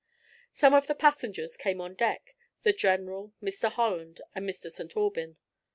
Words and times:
Some 0.55 0.73
of 0.73 0.87
the 0.87 0.95
passengers 0.95 1.55
came 1.55 1.79
on 1.79 1.93
deck—the 1.93 2.73
general, 2.73 3.33
Mr. 3.39 3.69
Holland, 3.71 4.19
and 4.33 4.49
Mr. 4.49 4.71
St. 4.71 4.97
Aubyn. 4.97 5.37